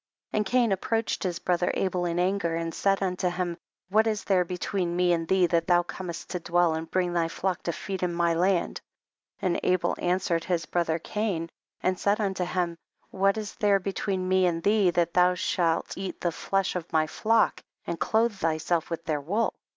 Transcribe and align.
And 0.33 0.47
Cain 0.47 0.71
approached 0.71 1.21
his 1.21 1.37
bro 1.37 1.57
ther 1.57 1.69
Abel 1.75 2.05
in 2.05 2.17
anger, 2.17 2.55
and 2.55 2.73
he 2.73 2.75
said 2.75 3.03
unto 3.03 3.29
him, 3.29 3.55
what 3.89 4.07
is 4.07 4.23
there 4.23 4.43
between 4.43 4.95
me 4.95 5.13
and 5.13 5.27
thee 5.27 5.45
that 5.45 5.67
thou 5.67 5.83
comest 5.83 6.31
to 6.31 6.39
dwell 6.39 6.73
and 6.73 6.89
bring 6.89 7.11
tJiy 7.13 7.29
flock 7.29 7.61
to 7.61 7.71
feed 7.71 8.01
in 8.01 8.11
my 8.11 8.33
land? 8.33 8.81
19. 9.43 9.43
And 9.43 9.59
Abel 9.61 9.95
answered 9.99 10.45
his 10.45 10.65
bro 10.65 10.85
ther 10.85 10.97
Cain 10.97 11.51
and 11.81 11.99
said 11.99 12.19
unto 12.19 12.45
him, 12.45 12.79
what 13.11 13.37
is 13.37 13.53
there 13.53 13.77
between 13.79 14.27
me 14.27 14.47
and 14.47 14.63
thee, 14.63 14.89
that 14.89 15.13
thou 15.13 15.35
shah 15.35 15.83
eat 15.95 16.19
the 16.19 16.31
flesh 16.31 16.75
of 16.75 16.91
my 16.91 17.05
flock 17.05 17.61
and 17.85 17.99
clothe 17.99 18.33
thyself 18.33 18.89
with 18.89 19.05
their 19.05 19.21
wool 19.21 19.53